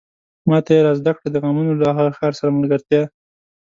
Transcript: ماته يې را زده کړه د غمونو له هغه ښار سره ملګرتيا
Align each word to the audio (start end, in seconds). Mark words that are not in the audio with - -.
ماته 0.49 0.71
يې 0.75 0.81
را 0.85 0.93
زده 0.99 1.11
کړه 1.17 1.27
د 1.31 1.35
غمونو 1.43 1.73
له 1.81 1.87
هغه 1.97 2.11
ښار 2.17 2.33
سره 2.39 2.55
ملګرتيا 2.57 3.01